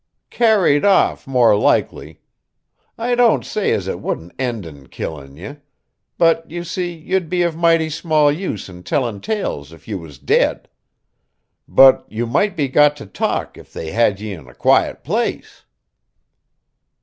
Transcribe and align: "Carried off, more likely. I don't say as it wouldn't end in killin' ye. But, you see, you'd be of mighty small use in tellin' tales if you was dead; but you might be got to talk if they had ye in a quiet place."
"Carried 0.31 0.83
off, 0.83 1.27
more 1.27 1.55
likely. 1.55 2.21
I 2.97 3.13
don't 3.13 3.45
say 3.45 3.71
as 3.71 3.87
it 3.87 3.99
wouldn't 3.99 4.31
end 4.39 4.65
in 4.65 4.87
killin' 4.87 5.37
ye. 5.37 5.57
But, 6.17 6.49
you 6.49 6.63
see, 6.63 6.91
you'd 6.91 7.29
be 7.29 7.43
of 7.43 7.55
mighty 7.55 7.87
small 7.91 8.31
use 8.31 8.67
in 8.67 8.81
tellin' 8.81 9.21
tales 9.21 9.71
if 9.71 9.87
you 9.87 9.99
was 9.99 10.17
dead; 10.17 10.67
but 11.67 12.03
you 12.09 12.25
might 12.25 12.55
be 12.55 12.67
got 12.67 12.95
to 12.97 13.05
talk 13.05 13.59
if 13.59 13.71
they 13.73 13.91
had 13.91 14.19
ye 14.19 14.33
in 14.33 14.47
a 14.47 14.55
quiet 14.55 15.03
place." 15.03 15.65